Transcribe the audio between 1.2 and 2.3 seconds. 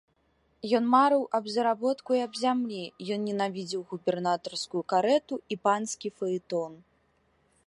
аб заработку і